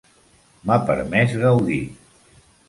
M'ha 0.69 0.77
permès 0.87 1.37
gaudir. 1.45 1.79